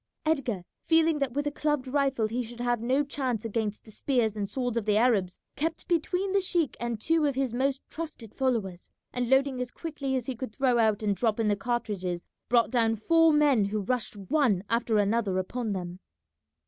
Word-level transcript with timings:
Edgar, 0.25 0.63
feeling 0.83 1.19
that 1.19 1.33
with 1.33 1.45
a 1.45 1.51
clubbed 1.51 1.85
rifle 1.87 2.25
he 2.27 2.41
should 2.41 2.59
have 2.59 2.81
no 2.81 3.03
chance 3.03 3.45
against 3.45 3.85
the 3.85 3.91
spears 3.91 4.35
and 4.35 4.49
swords 4.49 4.75
of 4.75 4.85
the 4.85 4.97
Arabs, 4.97 5.39
kept 5.55 5.87
between 5.87 6.33
the 6.33 6.41
sheik 6.41 6.75
and 6.79 6.99
two 6.99 7.27
of 7.27 7.35
his 7.35 7.53
most 7.53 7.83
trusted 7.87 8.33
followers, 8.33 8.89
and 9.13 9.29
loading 9.29 9.61
as 9.61 9.69
quickly 9.69 10.15
as 10.15 10.25
he 10.25 10.35
could 10.35 10.55
throw 10.55 10.79
out 10.79 11.03
and 11.03 11.15
drop 11.15 11.39
in 11.39 11.49
the 11.49 11.55
cartridges, 11.55 12.25
brought 12.49 12.71
down 12.71 12.95
four 12.95 13.31
men 13.31 13.65
who 13.65 13.79
rushed 13.81 14.17
one 14.17 14.63
after 14.71 14.97
another 14.97 15.37
upon 15.37 15.71
them. 15.73 15.99